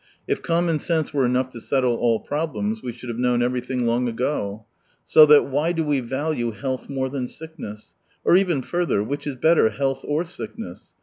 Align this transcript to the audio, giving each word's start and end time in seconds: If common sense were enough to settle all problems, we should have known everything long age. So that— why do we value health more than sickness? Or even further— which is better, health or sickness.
If 0.27 0.41
common 0.41 0.79
sense 0.79 1.13
were 1.13 1.27
enough 1.27 1.51
to 1.51 1.61
settle 1.61 1.93
all 1.93 2.19
problems, 2.21 2.81
we 2.81 2.91
should 2.91 3.09
have 3.09 3.19
known 3.19 3.43
everything 3.43 3.85
long 3.85 4.07
age. 4.07 4.63
So 5.05 5.27
that— 5.27 5.45
why 5.51 5.73
do 5.73 5.83
we 5.83 5.99
value 5.99 6.49
health 6.53 6.89
more 6.89 7.07
than 7.07 7.27
sickness? 7.27 7.93
Or 8.25 8.35
even 8.35 8.63
further— 8.63 9.03
which 9.03 9.27
is 9.27 9.35
better, 9.35 9.69
health 9.69 10.03
or 10.03 10.23
sickness. 10.23 10.93